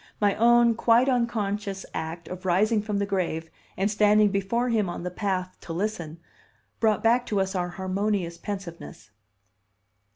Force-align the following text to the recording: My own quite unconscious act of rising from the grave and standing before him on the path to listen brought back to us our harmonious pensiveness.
My 0.19 0.33
own 0.37 0.73
quite 0.73 1.07
unconscious 1.07 1.85
act 1.93 2.27
of 2.27 2.43
rising 2.43 2.81
from 2.81 2.97
the 2.97 3.05
grave 3.05 3.51
and 3.77 3.91
standing 3.91 4.29
before 4.29 4.69
him 4.69 4.89
on 4.89 5.03
the 5.03 5.11
path 5.11 5.55
to 5.61 5.73
listen 5.73 6.17
brought 6.79 7.03
back 7.03 7.23
to 7.27 7.39
us 7.39 7.53
our 7.53 7.69
harmonious 7.69 8.39
pensiveness. 8.39 9.11